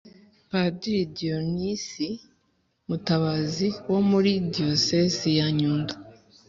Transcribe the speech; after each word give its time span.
padiri 0.49 1.05
diyonizi 1.17 2.09
mutabazi 2.87 3.67
wo 3.91 3.99
muri 4.09 4.31
diyoseze 4.55 5.27
ya 5.39 5.47
nyundo 5.57 5.93